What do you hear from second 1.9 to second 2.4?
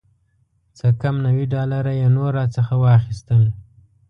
یې نور